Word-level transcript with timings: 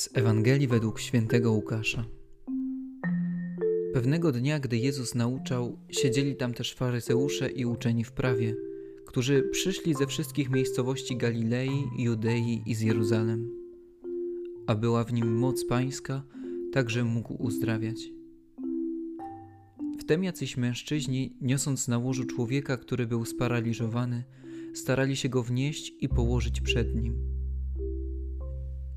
Z 0.00 0.08
Ewangelii 0.14 0.68
według 0.68 1.00
świętego 1.00 1.52
Łukasza. 1.52 2.04
Pewnego 3.94 4.32
dnia, 4.32 4.60
gdy 4.60 4.78
Jezus 4.78 5.14
nauczał, 5.14 5.78
siedzieli 5.90 6.36
tam 6.36 6.54
też 6.54 6.74
faryzeusze 6.74 7.50
i 7.50 7.64
uczeni 7.64 8.04
w 8.04 8.12
prawie, 8.12 8.54
którzy 9.06 9.42
przyszli 9.42 9.94
ze 9.94 10.06
wszystkich 10.06 10.50
miejscowości 10.50 11.16
Galilei, 11.16 11.84
Judei 11.98 12.62
i 12.66 12.74
z 12.74 12.80
Jeruzalem. 12.80 13.50
A 14.66 14.74
była 14.74 15.04
w 15.04 15.12
nim 15.12 15.38
moc 15.38 15.64
pańska, 15.64 16.22
także 16.72 17.04
mógł 17.04 17.34
uzdrawiać. 17.42 18.12
Wtem 19.98 20.24
jacyś 20.24 20.56
mężczyźni, 20.56 21.36
niosąc 21.40 21.88
na 21.88 21.98
łożu 21.98 22.24
człowieka, 22.24 22.76
który 22.76 23.06
był 23.06 23.24
sparaliżowany, 23.24 24.24
starali 24.74 25.16
się 25.16 25.28
go 25.28 25.42
wnieść 25.42 25.94
i 26.00 26.08
położyć 26.08 26.60
przed 26.60 26.94
nim. 26.94 27.39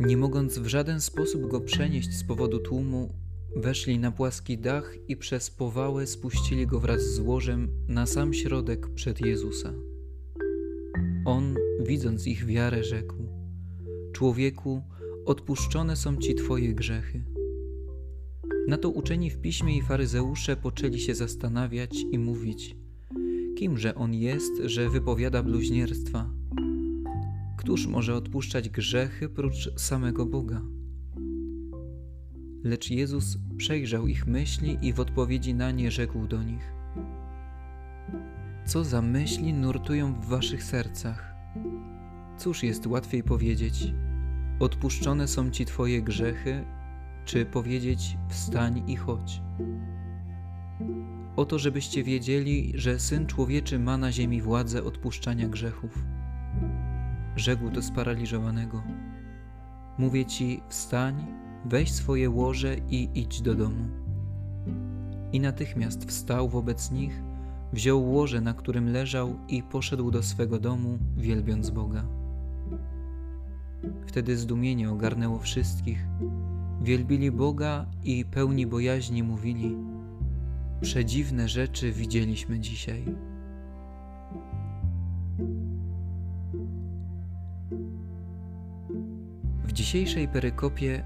Nie 0.00 0.16
mogąc 0.16 0.58
w 0.58 0.66
żaden 0.66 1.00
sposób 1.00 1.46
go 1.46 1.60
przenieść 1.60 2.12
z 2.12 2.24
powodu 2.24 2.58
tłumu, 2.58 3.14
weszli 3.56 3.98
na 3.98 4.12
płaski 4.12 4.58
dach 4.58 4.94
i 5.08 5.16
przez 5.16 5.50
powałę 5.50 6.06
spuścili 6.06 6.66
go 6.66 6.80
wraz 6.80 7.14
z 7.14 7.18
łożem 7.18 7.68
na 7.88 8.06
sam 8.06 8.34
środek 8.34 8.88
przed 8.94 9.20
Jezusa. 9.20 9.72
On, 11.24 11.54
widząc 11.80 12.26
ich 12.26 12.46
wiarę, 12.46 12.84
rzekł: 12.84 13.14
Człowieku, 14.12 14.82
odpuszczone 15.26 15.96
są 15.96 16.16
ci 16.16 16.34
twoje 16.34 16.74
grzechy. 16.74 17.24
Na 18.68 18.78
to 18.78 18.90
uczeni 18.90 19.30
w 19.30 19.40
piśmie 19.40 19.76
i 19.76 19.82
faryzeusze 19.82 20.56
poczęli 20.56 20.98
się 20.98 21.14
zastanawiać 21.14 22.04
i 22.12 22.18
mówić: 22.18 22.76
Kimże 23.58 23.94
on 23.94 24.14
jest, 24.14 24.52
że 24.64 24.90
wypowiada 24.90 25.42
bluźnierstwa? 25.42 26.30
Któż 27.60 27.86
może 27.86 28.14
odpuszczać 28.14 28.68
grzechy 28.68 29.28
prócz 29.28 29.80
samego 29.80 30.26
Boga? 30.26 30.62
Lecz 32.64 32.90
Jezus 32.90 33.38
przejrzał 33.56 34.06
ich 34.06 34.26
myśli 34.26 34.78
i 34.82 34.92
w 34.92 35.00
odpowiedzi 35.00 35.54
na 35.54 35.70
nie 35.70 35.90
rzekł 35.90 36.26
do 36.26 36.42
nich: 36.42 36.72
Co 38.66 38.84
za 38.84 39.02
myśli 39.02 39.52
nurtują 39.52 40.14
w 40.14 40.26
waszych 40.26 40.64
sercach? 40.64 41.34
Cóż 42.38 42.62
jest 42.62 42.86
łatwiej 42.86 43.22
powiedzieć: 43.22 43.92
Odpuszczone 44.60 45.28
są 45.28 45.50
ci 45.50 45.64
twoje 45.66 46.02
grzechy, 46.02 46.64
czy 47.24 47.46
powiedzieć: 47.46 48.16
Wstań 48.28 48.90
i 48.90 48.96
chodź? 48.96 49.42
Oto, 51.36 51.58
żebyście 51.58 52.04
wiedzieli, 52.04 52.72
że 52.74 52.98
syn 52.98 53.26
człowieczy 53.26 53.78
ma 53.78 53.98
na 53.98 54.12
ziemi 54.12 54.42
władzę 54.42 54.84
odpuszczania 54.84 55.48
grzechów 55.48 56.04
rzekł 57.40 57.70
do 57.70 57.82
sparaliżowanego: 57.82 58.82
Mówię 59.98 60.26
ci, 60.26 60.62
wstań, 60.68 61.26
weź 61.64 61.92
swoje 61.92 62.30
łoże 62.30 62.76
i 62.90 63.08
idź 63.14 63.42
do 63.42 63.54
domu. 63.54 63.88
I 65.32 65.40
natychmiast 65.40 66.04
wstał 66.04 66.48
wobec 66.48 66.90
nich, 66.90 67.22
wziął 67.72 68.12
łoże, 68.12 68.40
na 68.40 68.54
którym 68.54 68.92
leżał, 68.92 69.36
i 69.48 69.62
poszedł 69.62 70.10
do 70.10 70.22
swego 70.22 70.58
domu, 70.58 70.98
wielbiąc 71.16 71.70
Boga. 71.70 72.04
Wtedy 74.06 74.36
zdumienie 74.36 74.90
ogarnęło 74.90 75.38
wszystkich. 75.38 76.06
Wielbili 76.82 77.30
Boga 77.30 77.86
i 78.04 78.24
pełni 78.24 78.66
bojaźni 78.66 79.22
mówili: 79.22 79.76
Przedziwne 80.80 81.48
rzeczy 81.48 81.92
widzieliśmy 81.92 82.60
dzisiaj. 82.60 83.04
Dzisiejszej 89.90 90.28
perykopie 90.28 91.04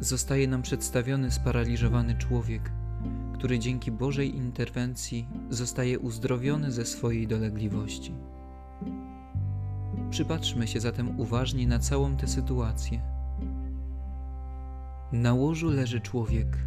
zostaje 0.00 0.48
nam 0.48 0.62
przedstawiony 0.62 1.30
sparaliżowany 1.30 2.14
człowiek, 2.14 2.72
który 3.34 3.58
dzięki 3.58 3.92
Bożej 3.92 4.36
interwencji 4.36 5.28
zostaje 5.50 5.98
uzdrowiony 5.98 6.72
ze 6.72 6.84
swojej 6.84 7.26
dolegliwości. 7.26 8.14
Przypatrzmy 10.10 10.66
się 10.66 10.80
zatem 10.80 11.20
uważnie 11.20 11.66
na 11.66 11.78
całą 11.78 12.16
tę 12.16 12.26
sytuację. 12.26 13.00
Na 15.12 15.34
łożu 15.34 15.70
leży 15.70 16.00
człowiek. 16.00 16.58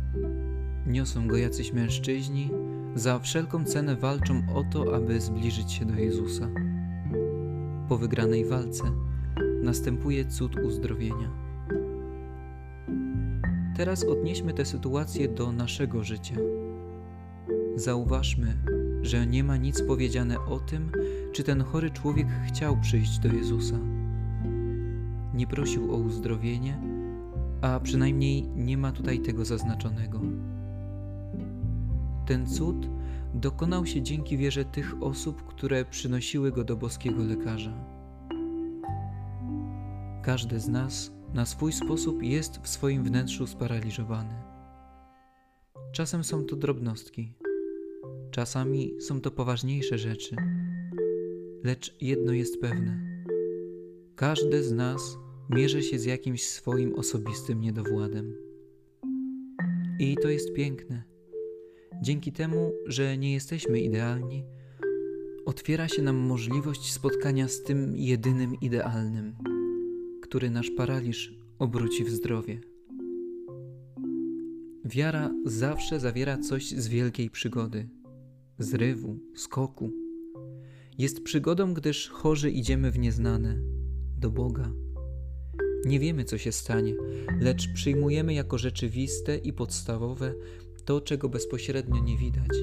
Niosą 0.88 1.28
go 1.28 1.38
jacyś 1.38 1.74
mężczyźni, 1.74 2.50
za 2.96 3.20
wszelką 3.20 3.66
cenę 3.66 3.96
walczą 3.96 4.44
o 4.56 4.64
to, 4.64 4.96
aby 4.96 5.22
zbliżyć 5.22 5.72
się 5.72 5.86
do 5.86 5.96
Jezusa. 5.96 6.48
Po 7.90 7.98
wygranej 7.98 8.46
walce 8.46 8.84
następuje 9.64 10.26
cud 10.26 10.56
uzdrowienia. 10.56 11.51
Teraz 13.82 14.04
odnieśmy 14.04 14.54
tę 14.54 14.66
sytuację 14.66 15.28
do 15.28 15.52
naszego 15.52 16.04
życia. 16.04 16.36
Zauważmy, 17.76 18.58
że 19.02 19.28
nie 19.28 19.44
ma 19.44 19.58
nic 19.58 19.82
powiedziane 19.82 20.40
o 20.40 20.60
tym, 20.60 20.92
czy 21.32 21.44
ten 21.44 21.62
chory 21.64 21.92
człowiek 21.92 22.28
chciał 22.48 22.78
przyjść 22.78 23.20
do 23.20 23.28
Jezusa. 23.28 23.76
Nie 25.34 25.48
prosił 25.48 25.96
o 25.96 25.98
uzdrowienie, 25.98 26.82
a 27.62 27.80
przynajmniej 27.80 28.48
nie 28.56 28.78
ma 28.78 28.92
tutaj 28.92 29.20
tego 29.20 29.46
zaznaczonego. 29.46 30.20
Ten 32.26 32.48
cud 32.48 32.90
dokonał 33.34 33.86
się 33.86 34.02
dzięki 34.02 34.38
wierze 34.38 34.66
tych 34.66 35.04
osób, 35.04 35.44
które 35.44 35.86
przynosiły 35.86 36.52
go 36.52 36.64
do 36.64 36.78
boskiego 36.78 37.24
lekarza. 37.24 37.74
Każdy 40.22 40.60
z 40.60 40.68
nas 40.68 41.12
na 41.34 41.46
swój 41.46 41.72
sposób 41.72 42.24
jest 42.24 42.58
w 42.58 42.68
swoim 42.68 43.04
wnętrzu 43.04 43.48
sparaliżowany. 43.48 44.34
Czasem 45.92 46.24
są 46.24 46.46
to 46.46 46.56
drobnostki, 46.56 47.34
czasami 48.32 49.02
są 49.02 49.22
to 49.22 49.32
poważniejsze 49.32 49.98
rzeczy, 49.98 50.36
lecz 51.64 51.96
jedno 52.02 52.34
jest 52.34 52.62
pewne: 52.62 53.24
każdy 54.16 54.64
z 54.64 54.72
nas 54.72 55.18
mierzy 55.50 55.84
się 55.84 56.00
z 56.00 56.06
jakimś 56.06 56.44
swoim 56.50 56.96
osobistym 56.96 57.62
niedowładem. 57.62 58.36
I 60.00 60.18
to 60.22 60.30
jest 60.30 60.54
piękne. 60.54 61.04
Dzięki 62.02 62.32
temu, 62.32 62.72
że 62.86 63.18
nie 63.18 63.34
jesteśmy 63.34 63.80
idealni, 63.80 64.44
otwiera 65.46 65.88
się 65.88 66.02
nam 66.02 66.16
możliwość 66.16 66.94
spotkania 66.94 67.48
z 67.48 67.64
tym 67.64 67.96
jedynym 67.96 68.56
idealnym 68.62 69.51
który 70.32 70.50
nasz 70.50 70.72
paraliż 70.72 71.34
obróci 71.60 72.04
w 72.04 72.10
zdrowie. 72.10 72.62
Wiara 74.86 75.32
zawsze 75.46 76.00
zawiera 76.00 76.38
coś 76.38 76.70
z 76.70 76.88
wielkiej 76.88 77.30
przygody, 77.30 77.90
zrywu, 78.60 79.20
skoku. 79.36 79.92
Jest 80.98 81.24
przygodą, 81.24 81.74
gdyż 81.74 82.10
chorzy 82.10 82.52
idziemy 82.52 82.92
w 82.92 83.00
nieznane, 83.00 83.60
do 84.18 84.30
Boga. 84.30 84.72
Nie 85.86 86.00
wiemy, 86.00 86.24
co 86.24 86.38
się 86.38 86.52
stanie, 86.52 86.96
lecz 87.40 87.74
przyjmujemy 87.74 88.34
jako 88.34 88.58
rzeczywiste 88.58 89.38
i 89.38 89.54
podstawowe 89.54 90.34
to, 90.86 91.02
czego 91.02 91.30
bezpośrednio 91.30 92.04
nie 92.04 92.18
widać. 92.18 92.58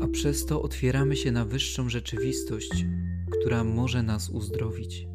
A 0.00 0.08
przez 0.08 0.46
to 0.46 0.62
otwieramy 0.62 1.16
się 1.16 1.32
na 1.32 1.44
wyższą 1.44 1.88
rzeczywistość, 1.88 2.84
która 3.30 3.64
może 3.64 4.02
nas 4.02 4.30
uzdrowić. 4.30 5.11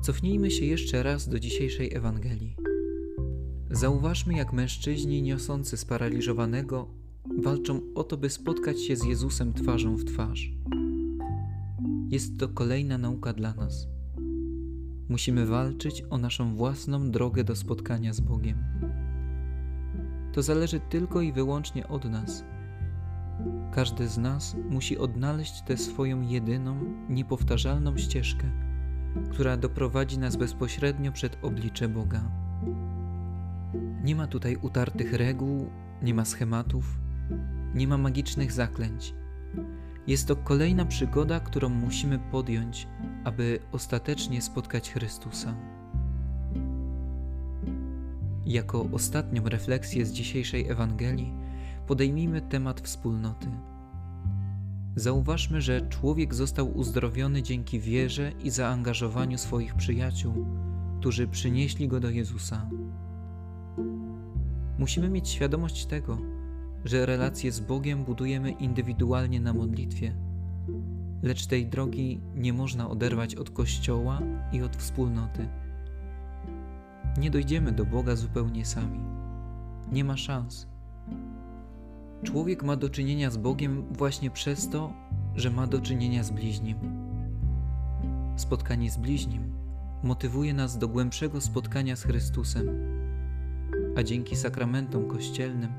Cofnijmy 0.00 0.50
się 0.50 0.64
jeszcze 0.64 1.02
raz 1.02 1.28
do 1.28 1.40
dzisiejszej 1.40 1.94
Ewangelii. 1.94 2.56
Zauważmy, 3.70 4.34
jak 4.34 4.52
mężczyźni 4.52 5.22
niosący 5.22 5.76
sparaliżowanego 5.76 6.88
walczą 7.42 7.80
o 7.94 8.04
to, 8.04 8.16
by 8.16 8.30
spotkać 8.30 8.82
się 8.82 8.96
z 8.96 9.04
Jezusem 9.04 9.52
twarzą 9.52 9.96
w 9.96 10.04
twarz. 10.04 10.52
Jest 12.08 12.38
to 12.38 12.48
kolejna 12.48 12.98
nauka 12.98 13.32
dla 13.32 13.54
nas. 13.54 13.88
Musimy 15.08 15.46
walczyć 15.46 16.02
o 16.10 16.18
naszą 16.18 16.56
własną 16.56 17.10
drogę 17.10 17.44
do 17.44 17.56
spotkania 17.56 18.12
z 18.12 18.20
Bogiem. 18.20 18.64
To 20.32 20.42
zależy 20.42 20.80
tylko 20.80 21.20
i 21.20 21.32
wyłącznie 21.32 21.88
od 21.88 22.04
nas. 22.04 22.44
Każdy 23.72 24.08
z 24.08 24.18
nas 24.18 24.56
musi 24.70 24.98
odnaleźć 24.98 25.62
tę 25.62 25.76
swoją 25.76 26.22
jedyną, 26.22 26.94
niepowtarzalną 27.08 27.96
ścieżkę 27.96 28.69
która 29.30 29.56
doprowadzi 29.56 30.18
nas 30.18 30.36
bezpośrednio 30.36 31.12
przed 31.12 31.38
oblicze 31.42 31.88
Boga. 31.88 32.30
Nie 34.04 34.16
ma 34.16 34.26
tutaj 34.26 34.56
utartych 34.56 35.12
reguł, 35.12 35.70
nie 36.02 36.14
ma 36.14 36.24
schematów, 36.24 36.98
nie 37.74 37.88
ma 37.88 37.98
magicznych 37.98 38.52
zaklęć. 38.52 39.14
Jest 40.06 40.28
to 40.28 40.36
kolejna 40.36 40.84
przygoda, 40.84 41.40
którą 41.40 41.68
musimy 41.68 42.18
podjąć, 42.18 42.88
aby 43.24 43.58
ostatecznie 43.72 44.42
spotkać 44.42 44.92
Chrystusa. 44.92 45.54
Jako 48.46 48.86
ostatnią 48.92 49.44
refleksję 49.44 50.06
z 50.06 50.12
dzisiejszej 50.12 50.68
Ewangelii 50.68 51.32
podejmijmy 51.86 52.40
temat 52.40 52.80
wspólnoty. 52.80 53.46
Zauważmy, 54.96 55.60
że 55.60 55.88
człowiek 55.88 56.34
został 56.34 56.78
uzdrowiony 56.78 57.42
dzięki 57.42 57.80
wierze 57.80 58.32
i 58.44 58.50
zaangażowaniu 58.50 59.38
swoich 59.38 59.74
przyjaciół, 59.74 60.46
którzy 61.00 61.28
przynieśli 61.28 61.88
go 61.88 62.00
do 62.00 62.10
Jezusa. 62.10 62.70
Musimy 64.78 65.08
mieć 65.08 65.28
świadomość 65.28 65.86
tego, 65.86 66.18
że 66.84 67.06
relacje 67.06 67.52
z 67.52 67.60
Bogiem 67.60 68.04
budujemy 68.04 68.50
indywidualnie 68.50 69.40
na 69.40 69.52
modlitwie, 69.52 70.14
lecz 71.22 71.46
tej 71.46 71.66
drogi 71.66 72.20
nie 72.34 72.52
można 72.52 72.90
oderwać 72.90 73.34
od 73.34 73.50
Kościoła 73.50 74.20
i 74.52 74.62
od 74.62 74.76
wspólnoty. 74.76 75.48
Nie 77.18 77.30
dojdziemy 77.30 77.72
do 77.72 77.84
Boga 77.84 78.16
zupełnie 78.16 78.64
sami. 78.66 79.00
Nie 79.92 80.04
ma 80.04 80.16
szans. 80.16 80.68
Człowiek 82.22 82.62
ma 82.62 82.76
do 82.76 82.90
czynienia 82.90 83.30
z 83.30 83.36
Bogiem 83.36 83.84
właśnie 83.90 84.30
przez 84.30 84.68
to, 84.68 84.92
że 85.36 85.50
ma 85.50 85.66
do 85.66 85.80
czynienia 85.80 86.24
z 86.24 86.30
bliźnim. 86.30 86.76
Spotkanie 88.36 88.90
z 88.90 88.96
bliźnim 88.96 89.52
motywuje 90.02 90.54
nas 90.54 90.78
do 90.78 90.88
głębszego 90.88 91.40
spotkania 91.40 91.96
z 91.96 92.02
Chrystusem, 92.02 92.68
a 93.96 94.02
dzięki 94.02 94.36
sakramentom 94.36 95.08
kościelnym 95.08 95.72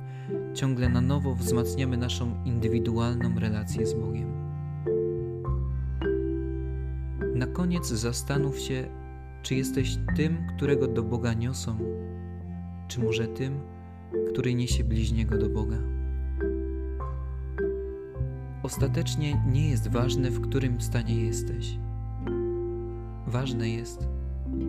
ciągle 0.53 0.89
na 0.89 1.01
nowo 1.01 1.35
wzmacniamy 1.35 1.97
naszą 1.97 2.43
indywidualną 2.45 3.39
relację 3.39 3.87
z 3.87 3.93
Bogiem. 3.93 4.31
Na 7.35 7.47
koniec 7.47 7.87
zastanów 7.87 8.59
się, 8.59 8.87
czy 9.41 9.55
jesteś 9.55 9.97
tym, 10.15 10.47
którego 10.55 10.87
do 10.87 11.03
Boga 11.03 11.33
niosą, 11.33 11.77
czy 12.87 12.99
może 12.99 13.27
tym, 13.27 13.59
który 14.29 14.53
niesie 14.53 14.83
bliźniego 14.83 15.37
do 15.37 15.49
Boga. 15.49 16.00
Ostatecznie 18.63 19.41
nie 19.47 19.69
jest 19.69 19.87
ważne, 19.87 20.31
w 20.31 20.41
którym 20.41 20.81
stanie 20.81 21.15
jesteś. 21.15 21.77
Ważne 23.27 23.69
jest, 23.69 24.07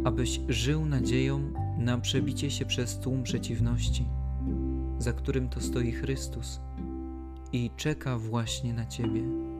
abyś 0.04 0.40
żył 0.48 0.84
nadzieją 0.84 1.52
na 1.78 1.98
przebicie 1.98 2.50
się 2.50 2.66
przez 2.66 2.98
tłum 2.98 3.22
przeciwności, 3.22 4.04
za 4.98 5.12
którym 5.12 5.48
to 5.48 5.60
stoi 5.60 5.92
Chrystus 5.92 6.60
i 7.52 7.70
czeka 7.76 8.18
właśnie 8.18 8.74
na 8.74 8.86
Ciebie. 8.86 9.51